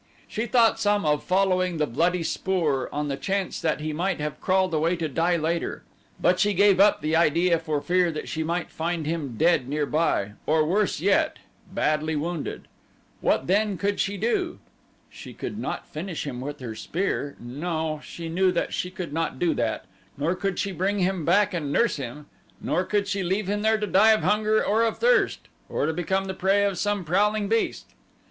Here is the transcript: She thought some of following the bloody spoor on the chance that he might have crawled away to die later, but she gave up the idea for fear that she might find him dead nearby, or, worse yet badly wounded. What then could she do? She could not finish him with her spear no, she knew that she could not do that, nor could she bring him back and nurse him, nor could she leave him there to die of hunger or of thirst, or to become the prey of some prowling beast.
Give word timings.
She 0.27 0.47
thought 0.47 0.79
some 0.79 1.05
of 1.05 1.23
following 1.23 1.77
the 1.77 1.85
bloody 1.85 2.23
spoor 2.23 2.89
on 2.91 3.07
the 3.07 3.15
chance 3.17 3.61
that 3.61 3.81
he 3.81 3.93
might 3.93 4.19
have 4.19 4.41
crawled 4.41 4.73
away 4.73 4.95
to 4.95 5.07
die 5.07 5.37
later, 5.37 5.83
but 6.19 6.39
she 6.39 6.55
gave 6.55 6.79
up 6.79 7.01
the 7.01 7.15
idea 7.15 7.59
for 7.59 7.79
fear 7.81 8.11
that 8.11 8.27
she 8.27 8.41
might 8.43 8.71
find 8.71 9.05
him 9.05 9.35
dead 9.37 9.69
nearby, 9.69 10.31
or, 10.47 10.65
worse 10.65 11.01
yet 11.01 11.37
badly 11.71 12.15
wounded. 12.15 12.67
What 13.19 13.45
then 13.45 13.77
could 13.77 13.99
she 13.99 14.17
do? 14.17 14.57
She 15.11 15.35
could 15.35 15.59
not 15.59 15.85
finish 15.85 16.25
him 16.25 16.41
with 16.41 16.61
her 16.61 16.73
spear 16.73 17.35
no, 17.39 18.01
she 18.03 18.27
knew 18.27 18.51
that 18.53 18.73
she 18.73 18.89
could 18.89 19.13
not 19.13 19.37
do 19.37 19.53
that, 19.53 19.85
nor 20.17 20.33
could 20.33 20.57
she 20.57 20.71
bring 20.71 20.97
him 20.97 21.25
back 21.25 21.53
and 21.53 21.71
nurse 21.71 21.97
him, 21.97 22.25
nor 22.59 22.85
could 22.85 23.07
she 23.07 23.21
leave 23.21 23.47
him 23.47 23.61
there 23.61 23.77
to 23.77 23.85
die 23.85 24.13
of 24.13 24.23
hunger 24.23 24.65
or 24.65 24.83
of 24.83 24.97
thirst, 24.97 25.47
or 25.69 25.85
to 25.85 25.93
become 25.93 26.25
the 26.25 26.33
prey 26.33 26.65
of 26.65 26.79
some 26.79 27.05
prowling 27.05 27.47
beast. 27.47 27.93